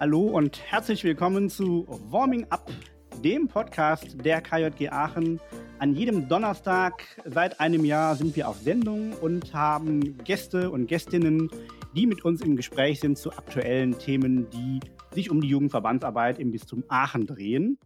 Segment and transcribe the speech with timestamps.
[0.00, 2.70] Hallo und herzlich willkommen zu Warming Up,
[3.24, 5.40] dem Podcast der KJG Aachen.
[5.80, 11.50] An jedem Donnerstag seit einem Jahr sind wir auf Sendung und haben Gäste und Gästinnen,
[11.96, 14.78] die mit uns im Gespräch sind zu aktuellen Themen, die
[15.14, 17.76] sich um die Jugendverbandsarbeit im Bistum Aachen drehen.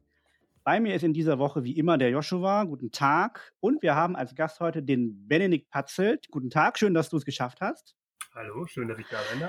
[0.64, 2.64] Bei mir ist in dieser Woche wie immer der Joshua.
[2.64, 3.54] Guten Tag.
[3.60, 6.30] Und wir haben als Gast heute den Benedikt Patzelt.
[6.30, 7.96] Guten Tag, schön, dass du es geschafft hast.
[8.34, 9.48] Hallo, schön, dass ich da bin.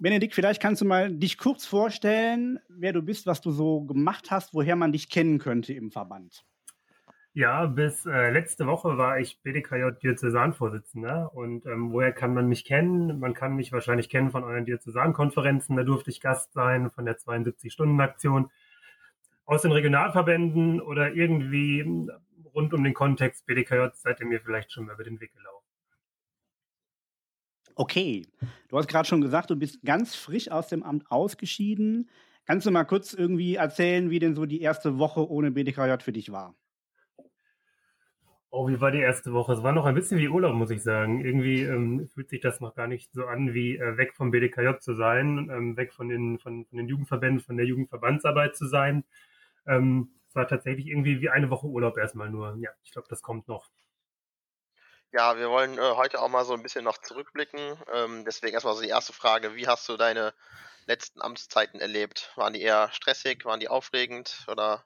[0.00, 4.30] Benedikt, vielleicht kannst du mal dich kurz vorstellen, wer du bist, was du so gemacht
[4.30, 6.44] hast, woher man dich kennen könnte im Verband.
[7.32, 12.64] Ja, bis äh, letzte Woche war ich BDKJ Diözesanvorsitzender und ähm, woher kann man mich
[12.64, 13.20] kennen?
[13.20, 17.18] Man kann mich wahrscheinlich kennen von euren Diözesankonferenzen, da durfte ich Gast sein von der
[17.18, 18.50] 72-Stunden-Aktion
[19.44, 22.08] aus den Regionalverbänden oder irgendwie
[22.54, 25.59] rund um den Kontext BDKJ seid ihr mir vielleicht schon mal über den Weg gelaufen.
[27.80, 28.26] Okay,
[28.68, 32.10] du hast gerade schon gesagt, du bist ganz frisch aus dem Amt ausgeschieden.
[32.44, 36.12] Kannst du mal kurz irgendwie erzählen, wie denn so die erste Woche ohne BDKJ für
[36.12, 36.54] dich war?
[38.50, 39.54] Oh, wie war die erste Woche?
[39.54, 41.24] Es war noch ein bisschen wie Urlaub, muss ich sagen.
[41.24, 44.80] Irgendwie ähm, fühlt sich das noch gar nicht so an, wie äh, weg vom BDKJ
[44.80, 49.04] zu sein, ähm, weg von den, von, von den Jugendverbänden, von der Jugendverbandsarbeit zu sein.
[49.66, 52.58] Ähm, es war tatsächlich irgendwie wie eine Woche Urlaub erstmal nur.
[52.60, 53.70] Ja, ich glaube, das kommt noch.
[55.12, 57.76] Ja, wir wollen äh, heute auch mal so ein bisschen noch zurückblicken.
[57.92, 59.56] Ähm, deswegen erstmal so die erste Frage.
[59.56, 60.32] Wie hast du deine
[60.86, 62.32] letzten Amtszeiten erlebt?
[62.36, 63.44] Waren die eher stressig?
[63.44, 64.46] Waren die aufregend?
[64.46, 64.84] Oder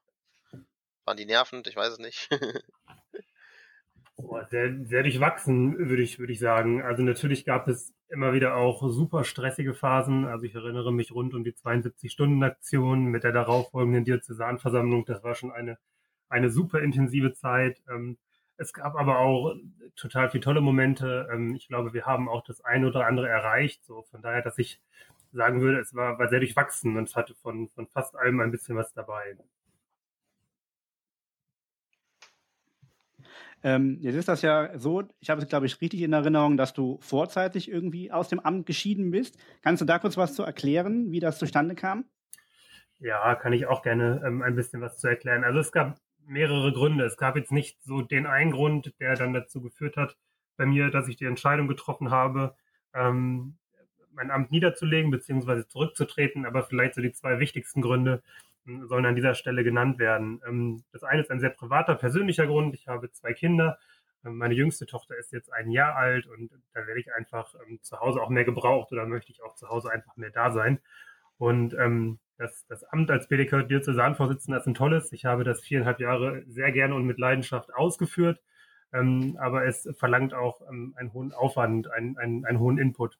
[1.05, 1.67] waren die nervend?
[1.67, 2.31] Ich weiß es nicht.
[4.17, 6.81] Boah, sehr, sehr durchwachsen, würde ich, würde ich sagen.
[6.81, 10.25] Also natürlich gab es immer wieder auch super stressige Phasen.
[10.25, 15.05] Also ich erinnere mich rund um die 72-Stunden-Aktion mit der darauffolgenden Diözesanversammlung.
[15.05, 15.79] Das war schon eine,
[16.31, 17.83] eine super intensive Zeit.
[17.91, 18.17] Ähm,
[18.57, 19.55] es gab aber auch
[19.97, 21.29] total viele tolle Momente.
[21.33, 23.85] Ähm, ich glaube, wir haben auch das eine oder andere erreicht.
[23.85, 24.81] So von daher, dass ich
[25.33, 28.51] sagen würde, es war, war sehr durchwachsen und es hatte von, von fast allem ein
[28.51, 29.37] bisschen was dabei.
[33.65, 36.75] Ähm, jetzt ist das ja so, ich habe es, glaube ich, richtig in Erinnerung, dass
[36.75, 39.39] du vorzeitig irgendwie aus dem Amt geschieden bist.
[39.63, 42.05] Kannst du da kurz was zu erklären, wie das zustande kam?
[42.99, 45.45] Ja, kann ich auch gerne ähm, ein bisschen was zu erklären.
[45.45, 47.05] Also es gab mehrere Gründe.
[47.05, 50.17] Es gab jetzt nicht so den einen Grund, der dann dazu geführt hat,
[50.57, 52.55] bei mir, dass ich die Entscheidung getroffen habe,
[52.95, 53.57] ähm,
[54.13, 55.67] mein Amt niederzulegen bzw.
[55.67, 58.23] zurückzutreten, aber vielleicht so die zwei wichtigsten Gründe
[58.85, 60.41] sollen an dieser Stelle genannt werden.
[60.47, 62.75] Ähm, das eine ist ein sehr privater, persönlicher Grund.
[62.75, 63.79] Ich habe zwei Kinder.
[64.25, 67.81] Ähm, meine jüngste Tochter ist jetzt ein Jahr alt und da werde ich einfach ähm,
[67.83, 70.81] zu Hause auch mehr gebraucht oder möchte ich auch zu Hause einfach mehr da sein.
[71.37, 75.13] Und ähm, das, das Amt als BDK Diözesanvorsitzender ist ein tolles.
[75.13, 78.41] Ich habe das viereinhalb Jahre sehr gerne und mit Leidenschaft ausgeführt.
[78.93, 83.19] Ähm, aber es verlangt auch ähm, einen hohen Aufwand, einen, einen, einen hohen Input.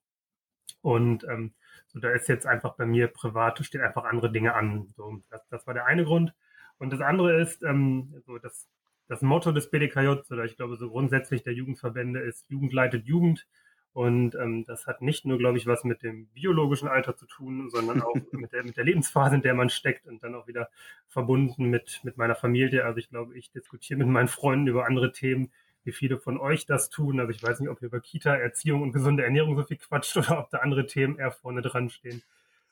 [0.83, 1.53] Und ähm,
[1.89, 4.93] so, da ist jetzt einfach bei mir privat, steht einfach andere Dinge an.
[4.97, 6.35] So, das, das war der eine Grund.
[6.79, 8.69] Und das andere ist, ähm, so das,
[9.09, 13.47] das Motto des BDKJ, oder ich glaube so grundsätzlich der Jugendverbände ist Jugend leitet Jugend.
[13.95, 17.71] Und ähm, das hat nicht nur, glaube ich, was mit dem biologischen Alter zu tun,
[17.71, 20.69] sondern auch mit der, mit der Lebensphase, in der man steckt und dann auch wieder
[21.07, 22.85] verbunden mit, mit meiner Familie.
[22.85, 25.53] Also ich glaube, ich diskutiere mit meinen Freunden über andere Themen,
[25.85, 27.21] wie viele von euch das tun.
[27.21, 30.17] Aber ich weiß nicht, ob ihr über Kita, Erziehung und gesunde Ernährung so viel quatscht
[30.17, 32.21] oder ob da andere Themen eher vorne dran stehen.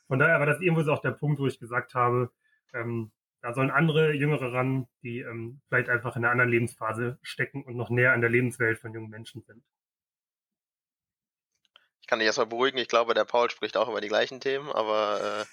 [0.09, 2.33] Von daher war das irgendwo so auch der Punkt, wo ich gesagt habe,
[2.75, 3.13] ähm,
[3.43, 7.77] da sollen andere Jüngere ran, die ähm, vielleicht einfach in einer anderen Lebensphase stecken und
[7.77, 9.63] noch näher an der Lebenswelt von jungen Menschen sind.
[12.03, 14.71] Ich kann dich erstmal beruhigen, ich glaube, der Paul spricht auch über die gleichen Themen,
[14.71, 15.45] aber äh,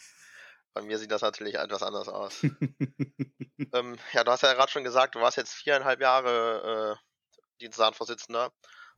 [0.73, 2.43] bei mir sieht das natürlich etwas anders aus.
[3.73, 8.51] ähm, ja, du hast ja gerade schon gesagt, du warst jetzt viereinhalb Jahre äh, Dienstvorsitzender.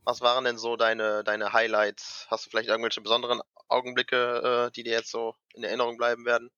[0.04, 2.26] Was waren denn so deine, deine Highlights?
[2.30, 6.50] Hast du vielleicht irgendwelche besonderen Augenblicke, äh, die dir jetzt so in Erinnerung bleiben werden?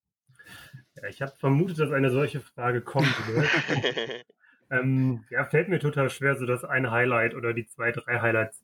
[0.97, 4.25] Ja, ich habe vermutet, dass eine solche Frage wird.
[4.71, 8.63] ähm, ja, fällt mir total schwer, so das eine Highlight oder die zwei, drei Highlights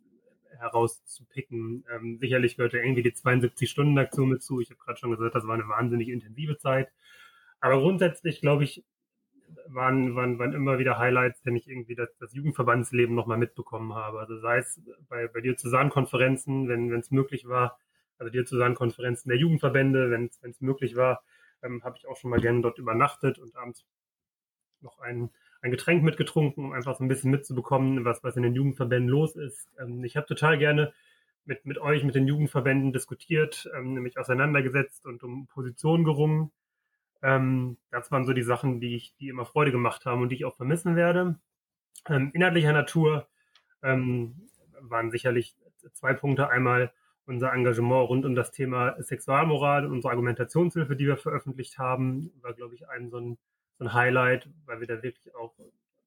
[0.60, 1.84] herauszupicken.
[1.92, 4.60] Ähm, sicherlich gehört ja irgendwie die 72-Stunden-Aktion mit zu.
[4.60, 6.92] Ich habe gerade schon gesagt, das war eine wahnsinnig intensive Zeit.
[7.60, 8.84] Aber grundsätzlich, glaube ich,
[9.66, 14.20] waren, waren, waren immer wieder Highlights, wenn ich irgendwie das, das Jugendverbandsleben nochmal mitbekommen habe.
[14.20, 17.78] Also sei es bei, bei Diözesankonferenzen, wenn es möglich war,
[18.18, 21.22] also Diözesankonferenzen der Jugendverbände, wenn es möglich war,
[21.62, 23.84] ähm, habe ich auch schon mal gerne dort übernachtet und abends
[24.80, 25.30] noch ein,
[25.62, 29.36] ein Getränk mitgetrunken, um einfach so ein bisschen mitzubekommen, was, was in den Jugendverbänden los
[29.36, 29.68] ist.
[29.78, 30.92] Ähm, ich habe total gerne
[31.44, 36.50] mit, mit euch, mit den Jugendverbänden diskutiert, ähm, nämlich auseinandergesetzt und um Positionen gerungen.
[37.22, 40.36] Ähm, das waren so die Sachen, die ich, die immer Freude gemacht haben und die
[40.36, 41.38] ich auch vermissen werde.
[42.08, 43.28] Ähm, inhaltlicher Natur
[43.82, 44.48] ähm,
[44.80, 45.54] waren sicherlich
[45.92, 46.48] zwei Punkte.
[46.48, 46.92] Einmal
[47.26, 52.54] unser Engagement rund um das Thema Sexualmoral und unsere Argumentationshilfe, die wir veröffentlicht haben, war,
[52.54, 53.38] glaube ich, ein so, ein
[53.80, 55.54] so ein Highlight, weil wir da wirklich auch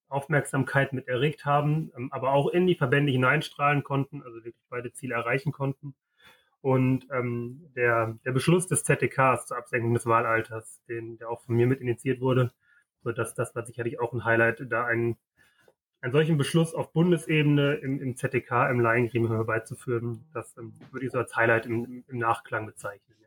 [0.08, 4.94] Aufmerksamkeit mit erregt haben, ähm, aber auch in die Verbände hineinstrahlen konnten, also wirklich beide
[4.94, 5.96] Ziele erreichen konnten.
[6.62, 11.56] Und ähm, der, der Beschluss des ZDKs zur Absenkung des Wahlalters, den, der auch von
[11.56, 12.54] mir mit initiiert wurde,
[13.04, 15.18] so dass das war sicherlich auch ein Highlight, da einen,
[16.02, 21.12] einen solchen Beschluss auf Bundesebene im, im ZDK, im Laiengremium herbeizuführen, das ähm, würde ich
[21.12, 23.18] so als Highlight im, im Nachklang bezeichnen.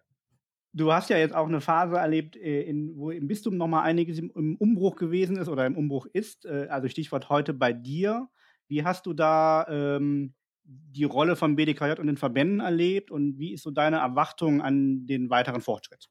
[0.76, 4.18] Du hast ja jetzt auch eine Phase erlebt, äh, in, wo im Bistum nochmal einiges
[4.18, 6.44] im, Umbruch gewesen ist oder im Umbruch ist.
[6.44, 8.28] Äh, also Stichwort heute bei dir.
[8.68, 10.34] Wie hast du da ähm,
[10.64, 15.06] die Rolle vom BDKJ und den Verbänden erlebt und wie ist so deine Erwartung an
[15.06, 16.10] den weiteren Fortschritt?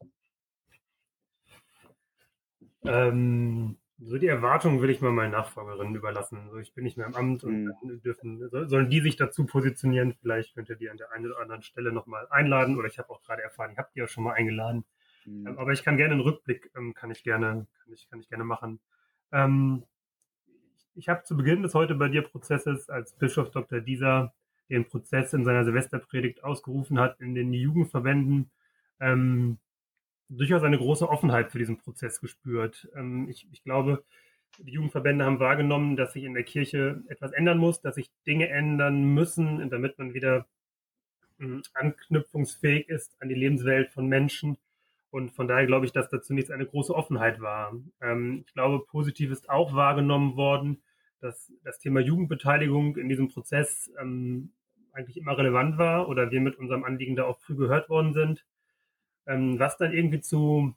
[2.85, 6.37] Ähm, so die Erwartungen will ich mal meinen Nachfolgerinnen überlassen.
[6.45, 8.01] Also ich bin nicht mehr im Amt und mhm.
[8.01, 10.13] dürfen, sollen die sich dazu positionieren.
[10.21, 13.09] Vielleicht könnt ihr die an der einen oder anderen Stelle nochmal einladen oder ich habe
[13.09, 14.83] auch gerade erfahren, ich habe die ja schon mal eingeladen.
[15.25, 15.47] Mhm.
[15.57, 18.43] Aber ich kann gerne einen Rückblick, ähm, kann ich gerne, kann ich, kann ich gerne
[18.43, 18.79] machen.
[19.31, 19.83] Ähm,
[20.93, 23.79] ich habe zu Beginn des heute bei dir Prozesses als Bischof Dr.
[23.79, 24.33] Dieser
[24.69, 28.49] den Prozess in seiner Silvesterpredigt ausgerufen hat in den Jugendverbänden,
[28.99, 29.57] ähm,
[30.29, 32.89] durchaus eine große Offenheit für diesen Prozess gespürt.
[32.95, 34.03] Ähm, ich, ich glaube,
[34.59, 38.49] die Jugendverbände haben wahrgenommen, dass sich in der Kirche etwas ändern muss, dass sich Dinge
[38.49, 40.47] ändern müssen, damit man wieder
[41.39, 44.57] ähm, anknüpfungsfähig ist an die Lebenswelt von Menschen.
[45.11, 47.73] Und von daher glaube ich, dass da zunächst eine große Offenheit war.
[48.01, 50.81] Ähm, ich glaube, positiv ist auch wahrgenommen worden,
[51.21, 54.51] dass das Thema Jugendbeteiligung in diesem Prozess ähm,
[54.93, 58.45] eigentlich immer relevant war oder wir mit unserem Anliegen da auch früh gehört worden sind.
[59.27, 60.73] Ähm, was dann irgendwie zu,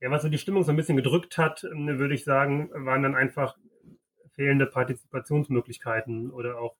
[0.00, 3.02] ja, was so die Stimmung so ein bisschen gedrückt hat, ähm, würde ich sagen, waren
[3.02, 3.56] dann einfach
[4.34, 6.76] fehlende Partizipationsmöglichkeiten oder auch,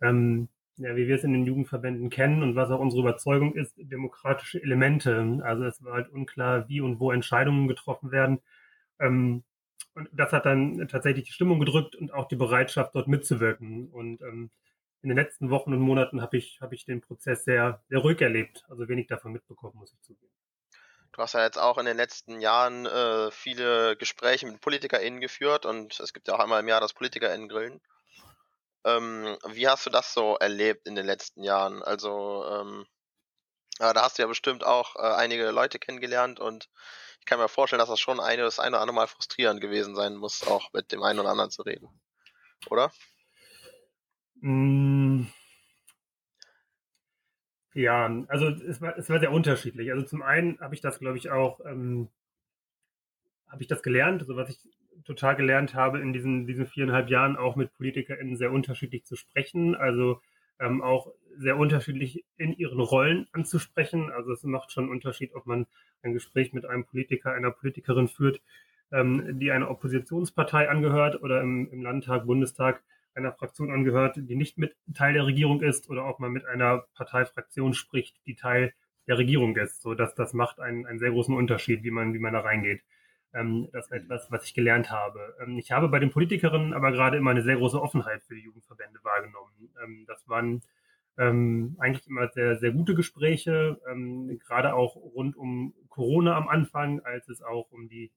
[0.00, 3.74] ähm, ja, wie wir es in den Jugendverbänden kennen und was auch unsere Überzeugung ist,
[3.78, 5.40] demokratische Elemente.
[5.42, 8.40] Also es war halt unklar, wie und wo Entscheidungen getroffen werden.
[8.98, 9.42] Ähm,
[9.94, 13.88] und das hat dann tatsächlich die Stimmung gedrückt und auch die Bereitschaft, dort mitzuwirken.
[13.88, 14.50] Und ähm,
[15.06, 18.20] in den letzten Wochen und Monaten habe ich, hab ich den Prozess sehr, sehr ruhig
[18.20, 18.64] erlebt.
[18.68, 20.32] Also wenig davon mitbekommen, muss ich zugeben.
[21.12, 25.64] Du hast ja jetzt auch in den letzten Jahren äh, viele Gespräche mit PolitikerInnen geführt
[25.64, 27.80] und es gibt ja auch einmal im Jahr das PolitikerInnen-Grillen.
[28.84, 31.84] Ähm, wie hast du das so erlebt in den letzten Jahren?
[31.84, 32.84] Also, ähm,
[33.78, 36.68] da hast du ja bestimmt auch äh, einige Leute kennengelernt und
[37.20, 39.94] ich kann mir vorstellen, dass das schon eine, das eine oder andere Mal frustrierend gewesen
[39.94, 41.88] sein muss, auch mit dem einen oder anderen zu reden.
[42.68, 42.90] Oder?
[44.42, 45.26] Mm.
[47.74, 49.92] Ja, also es war, es war sehr unterschiedlich.
[49.92, 52.08] Also zum einen habe ich das, glaube ich, auch, ähm,
[53.48, 54.58] habe ich das gelernt, also was ich
[55.04, 59.74] total gelernt habe in diesen, diesen viereinhalb Jahren auch mit PolitikerInnen sehr unterschiedlich zu sprechen.
[59.74, 60.20] Also
[60.58, 64.10] ähm, auch sehr unterschiedlich in ihren Rollen anzusprechen.
[64.10, 65.66] Also es macht schon einen Unterschied, ob man
[66.02, 68.40] ein Gespräch mit einem Politiker, einer Politikerin führt,
[68.90, 72.82] ähm, die einer Oppositionspartei angehört oder im, im Landtag, Bundestag
[73.16, 76.84] einer Fraktion angehört, die nicht mit Teil der Regierung ist oder auch mal mit einer
[76.94, 78.72] Parteifraktion spricht, die Teil
[79.06, 79.82] der Regierung ist.
[79.82, 82.82] So dass das macht einen, einen sehr großen Unterschied, wie man, wie man da reingeht.
[83.34, 85.36] Ähm, das ist etwas, was ich gelernt habe.
[85.40, 88.42] Ähm, ich habe bei den Politikerinnen aber gerade immer eine sehr große Offenheit für die
[88.42, 89.70] Jugendverbände wahrgenommen.
[89.82, 90.62] Ähm, das waren
[91.18, 97.00] ähm, eigentlich immer sehr, sehr gute Gespräche, ähm, gerade auch rund um Corona am Anfang,
[97.00, 98.12] als es auch um die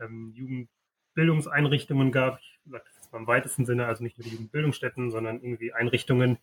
[0.00, 2.38] ähm, Jugendbildungseinrichtungen gab.
[2.40, 2.84] Ich sage
[3.14, 6.38] im weitesten Sinne, also nicht nur die Jugendbildungsstätten, sondern irgendwie Einrichtungen,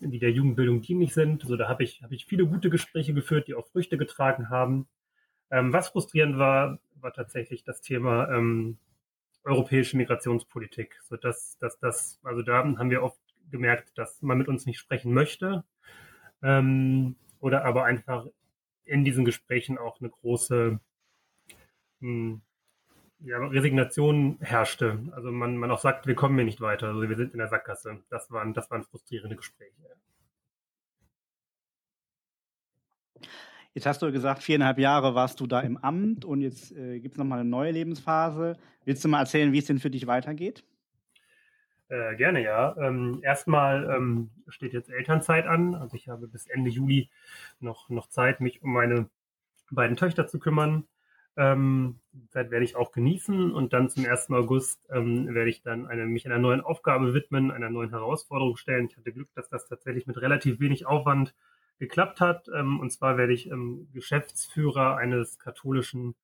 [0.00, 1.42] die der Jugendbildung dienlich sind.
[1.42, 4.88] Also da habe ich, habe ich viele gute Gespräche geführt, die auch Früchte getragen haben.
[5.50, 8.78] Ähm, was frustrierend war, war tatsächlich das Thema ähm,
[9.44, 10.98] europäische Migrationspolitik.
[11.02, 14.78] So dass, dass das, also da haben wir oft gemerkt, dass man mit uns nicht
[14.78, 15.64] sprechen möchte
[16.42, 18.26] ähm, oder aber einfach
[18.84, 20.80] in diesen Gesprächen auch eine große
[22.00, 22.42] hm,
[23.24, 24.98] ja, Resignation herrschte.
[25.12, 27.48] Also man, man auch sagt, wir kommen hier nicht weiter, also wir sind in der
[27.48, 27.98] Sackgasse.
[28.10, 29.72] Das waren, das waren frustrierende Gespräche.
[33.74, 37.14] Jetzt hast du gesagt, viereinhalb Jahre warst du da im Amt und jetzt äh, gibt
[37.14, 38.58] es nochmal eine neue Lebensphase.
[38.84, 40.62] Willst du mal erzählen, wie es denn für dich weitergeht?
[41.88, 42.76] Äh, gerne, ja.
[42.76, 45.74] Ähm, erstmal ähm, steht jetzt Elternzeit an.
[45.74, 47.08] Also ich habe bis Ende Juli
[47.60, 49.08] noch, noch Zeit, mich um meine
[49.70, 50.86] beiden Töchter zu kümmern.
[51.36, 51.98] Ähm,
[52.28, 54.30] Zeit werde ich auch genießen und dann zum 1.
[54.30, 58.88] August ähm, werde ich dann eine, mich einer neuen Aufgabe widmen, einer neuen Herausforderung stellen.
[58.90, 61.34] Ich hatte Glück, dass das tatsächlich mit relativ wenig Aufwand
[61.78, 62.48] geklappt hat.
[62.54, 66.14] Ähm, und zwar werde ich ähm, Geschäftsführer eines katholischen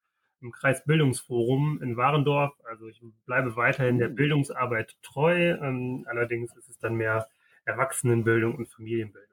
[0.40, 2.52] im Kreisbildungsforum in Warendorf.
[2.64, 4.14] Also ich bleibe weiterhin der mhm.
[4.14, 5.56] Bildungsarbeit treu.
[5.60, 7.28] Ähm, allerdings ist es dann mehr
[7.64, 9.28] Erwachsenenbildung und Familienbildung.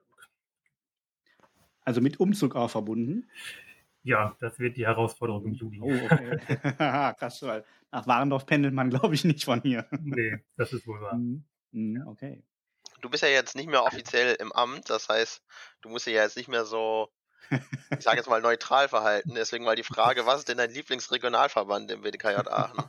[1.84, 3.28] Also mit Umzug auch verbunden?
[4.06, 5.80] Ja, das wird die Herausforderung im Juli.
[5.80, 6.38] Oh, okay.
[7.18, 9.84] Krass, weil nach Warendorf pendelt man, glaube ich, nicht von hier.
[10.00, 11.16] Nee, das ist wohl wahr.
[11.16, 11.44] Mhm.
[11.72, 12.44] Mhm, okay.
[13.00, 15.42] Du bist ja jetzt nicht mehr offiziell im Amt, das heißt,
[15.82, 17.08] du musst dich ja jetzt nicht mehr so,
[17.50, 19.34] ich sage jetzt mal, neutral verhalten.
[19.34, 22.84] Deswegen mal die Frage, was ist denn dein Lieblingsregionalverband im WDKJ Aachen?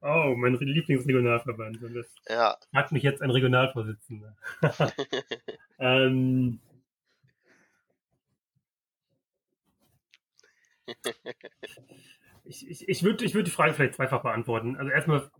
[0.00, 1.82] Oh, mein Lieblingsregionalverband.
[1.82, 2.56] Und das ja.
[2.70, 4.36] fragt mich jetzt ein Regionalvorsitzender.
[5.80, 6.60] ähm,
[12.44, 14.76] ich ich, ich würde ich würd die Frage vielleicht zweifach beantworten.
[14.76, 15.30] Also erstmal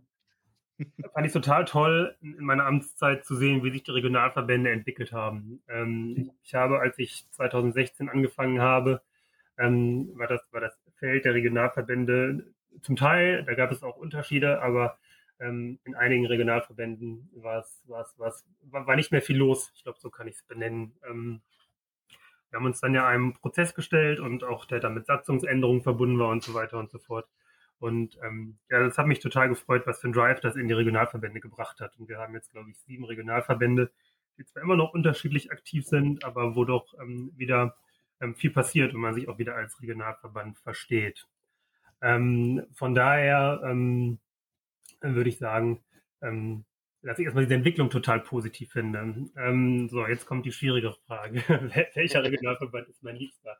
[1.13, 5.11] fand ich es total toll, in meiner Amtszeit zu sehen, wie sich die Regionalverbände entwickelt
[5.11, 5.61] haben.
[5.67, 9.01] Ähm, ich habe, als ich 2016 angefangen habe,
[9.57, 14.61] ähm, war, das, war das Feld der Regionalverbände zum Teil, da gab es auch Unterschiede,
[14.61, 14.97] aber
[15.39, 19.71] ähm, in einigen Regionalverbänden war es, war war es, nicht mehr viel los.
[19.75, 20.93] Ich glaube, so kann ich es benennen.
[21.09, 21.41] Ähm,
[22.53, 26.29] wir haben uns dann ja einem Prozess gestellt und auch der damit Satzungsänderungen verbunden war
[26.29, 27.27] und so weiter und so fort.
[27.79, 30.75] Und ähm, ja, das hat mich total gefreut, was für ein Drive das in die
[30.75, 31.97] Regionalverbände gebracht hat.
[31.97, 33.91] Und wir haben jetzt, glaube ich, sieben Regionalverbände,
[34.37, 37.75] die zwar immer noch unterschiedlich aktiv sind, aber wo doch ähm, wieder
[38.21, 41.25] ähm, viel passiert und man sich auch wieder als Regionalverband versteht.
[42.03, 44.19] Ähm, von daher ähm,
[45.01, 45.83] würde ich sagen,
[46.21, 46.65] ähm,
[47.03, 49.27] dass ich erstmal diese Entwicklung total positiv finde.
[49.37, 51.43] Ähm, so, jetzt kommt die schwierige Frage.
[51.95, 53.57] Welcher Regionalverband ist mein Liebster?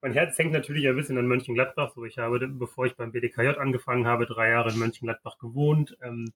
[0.00, 1.92] Mein Herz hängt natürlich ein bisschen an Mönchengladbach.
[1.94, 6.32] So, ich habe, bevor ich beim BDKJ angefangen habe, drei Jahre in Mönchengladbach gewohnt ähm,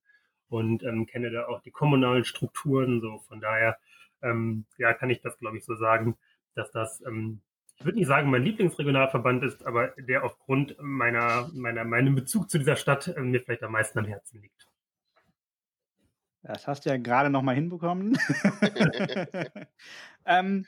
[0.48, 3.00] und ähm, kenne da auch die kommunalen Strukturen.
[3.00, 3.78] So, von daher,
[4.20, 6.16] ähm, ja, kann ich das, glaube ich, so sagen,
[6.54, 7.40] dass das, ähm,
[7.78, 12.58] ich würde nicht sagen, mein Lieblingsregionalverband ist, aber der aufgrund meiner, meiner, meinem Bezug zu
[12.58, 14.66] dieser Stadt äh, mir vielleicht am meisten am Herzen liegt.
[16.42, 18.18] Das hast du ja gerade noch mal hinbekommen.
[20.26, 20.66] ähm,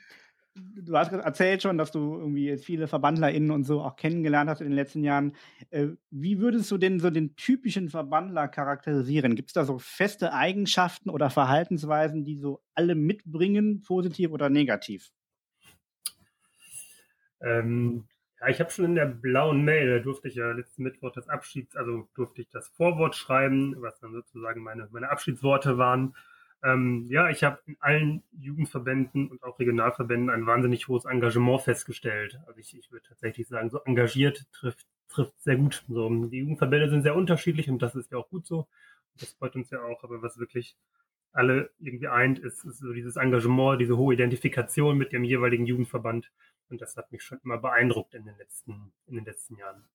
[0.55, 4.67] du hast erzählt schon, dass du irgendwie viele VerbandlerInnen und so auch kennengelernt hast in
[4.67, 5.35] den letzten Jahren.
[5.69, 9.35] Äh, wie würdest du denn so den typischen Verbandler charakterisieren?
[9.35, 15.11] Gibt es da so feste Eigenschaften oder Verhaltensweisen, die so alle mitbringen, positiv oder negativ?
[17.41, 18.07] Ähm,
[18.41, 21.29] ja, ich habe schon in der blauen Mail, da durfte ich ja letzten Mittwoch das
[21.29, 26.15] Abschieds, also durfte ich das Vorwort schreiben, was dann sozusagen meine, meine Abschiedsworte waren.
[26.63, 32.39] Ähm, ja, ich habe in allen Jugendverbänden und auch Regionalverbänden ein wahnsinnig hohes Engagement festgestellt.
[32.47, 35.85] Also ich, ich würde tatsächlich sagen, so engagiert trifft, trifft sehr gut.
[35.87, 38.67] So, die Jugendverbände sind sehr unterschiedlich und das ist ja auch gut so.
[39.19, 40.75] Das freut uns ja auch, aber was wirklich
[41.31, 46.31] alle irgendwie eint, ist, ist so dieses Engagement, diese hohe Identifikation mit dem jeweiligen Jugendverband.
[46.69, 49.85] Und das hat mich schon immer beeindruckt in den letzten, in den letzten Jahren.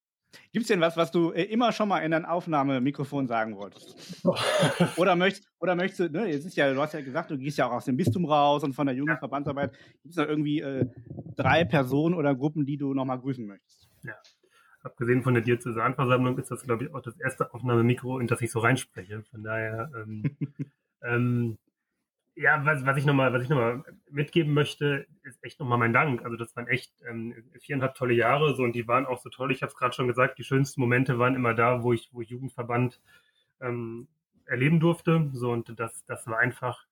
[0.52, 4.24] Gibt es denn was, was du äh, immer schon mal in dein Aufnahmemikrofon sagen wolltest?
[4.96, 7.58] oder möchtest, oder möchtest du, ne, jetzt ist ja, du hast ja gesagt, du gehst
[7.58, 9.72] ja auch aus dem Bistum raus und von der Jugendverbandsarbeit.
[10.02, 10.86] Gibt es da irgendwie äh,
[11.36, 13.88] drei Personen oder Gruppen, die du nochmal grüßen möchtest?
[14.04, 14.14] Ja.
[14.82, 18.50] Abgesehen von der Diözesanversammlung ist das, glaube ich, auch das erste Aufnahmemikro, in das ich
[18.50, 19.24] so reinspreche.
[19.30, 20.36] Von daher ähm,
[21.02, 21.58] ähm,
[22.34, 25.06] ja, was, was ich nochmal, was ich nochmal mitgeben möchte,
[25.42, 26.24] echt nochmal mein Dank.
[26.24, 29.52] Also das waren echt ähm, viereinhalb tolle Jahre so und die waren auch so toll.
[29.52, 32.20] Ich habe es gerade schon gesagt, die schönsten Momente waren immer da, wo ich, wo
[32.20, 33.00] ich Jugendverband
[33.60, 34.08] ähm,
[34.46, 35.30] erleben durfte.
[35.32, 36.86] So und das, das war einfach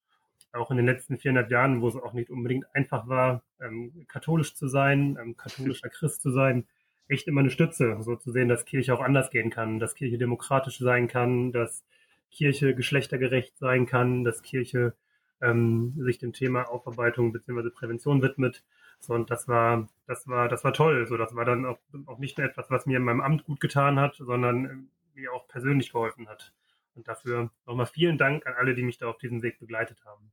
[0.53, 4.55] auch in den letzten viereinhalb Jahren, wo es auch nicht unbedingt einfach war, ähm, katholisch
[4.55, 6.67] zu sein, ähm, katholischer Christ zu sein,
[7.09, 10.19] echt immer eine Stütze, so zu sehen, dass Kirche auch anders gehen kann, dass Kirche
[10.19, 11.85] demokratisch sein kann, dass
[12.31, 14.95] Kirche geschlechtergerecht sein kann, dass Kirche
[15.41, 17.71] ähm, sich dem Thema Aufarbeitung bzw.
[17.71, 18.63] Prävention widmet.
[19.01, 21.07] So, und das war, das war, das war toll.
[21.07, 23.61] So, das war dann auch, auch nicht nur etwas, was mir in meinem Amt gut
[23.61, 26.53] getan hat, sondern ähm, mir auch persönlich geholfen hat.
[26.95, 30.33] Und dafür nochmal vielen Dank an alle, die mich da auf diesem Weg begleitet haben.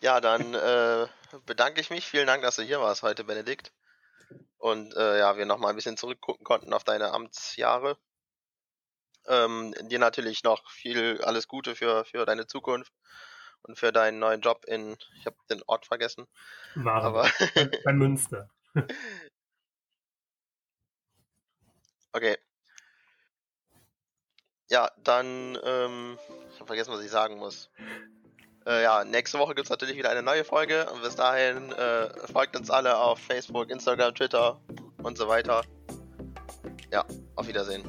[0.00, 1.06] Ja, dann äh,
[1.44, 2.06] bedanke ich mich.
[2.06, 3.72] Vielen Dank, dass du hier warst heute, Benedikt.
[4.56, 7.98] Und äh, ja, wir nochmal ein bisschen zurückgucken konnten auf deine Amtsjahre.
[9.26, 12.92] Ähm, dir natürlich noch viel alles Gute für, für deine Zukunft
[13.62, 16.26] und für deinen neuen Job in, ich habe den Ort vergessen.
[16.74, 17.04] Waren.
[17.04, 17.30] Aber
[17.84, 18.48] bei Münster.
[22.12, 22.36] okay.
[24.70, 26.18] Ja, dann, ähm,
[26.52, 27.70] ich habe vergessen, was ich sagen muss.
[28.66, 32.08] Äh, ja, nächste Woche gibt es natürlich wieder eine neue Folge und bis dahin äh,
[32.28, 34.60] folgt uns alle auf Facebook, Instagram, Twitter
[35.02, 35.64] und so weiter.
[36.92, 37.04] Ja,
[37.36, 37.82] auf Wiedersehen.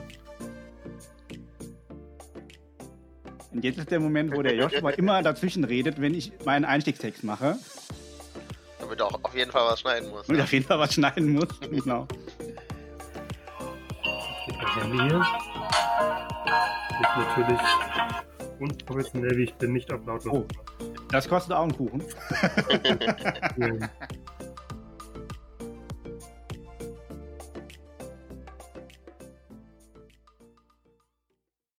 [3.53, 7.23] Und jetzt ist der Moment, wo der Joshua immer dazwischen redet, wenn ich meinen Einstiegstext
[7.23, 7.57] mache.
[8.79, 10.29] Damit du auch auf jeden Fall was schneiden musst.
[10.29, 10.43] Und ja.
[10.43, 12.07] auf jeden Fall was schneiden muss, genau.
[14.61, 15.21] Das Handy hier.
[17.01, 17.61] Ist natürlich
[18.59, 20.33] unprofessionell, wie ich bin, nicht auf lautlos.
[20.33, 20.45] Oh,
[21.11, 22.03] das kostet auch einen Kuchen.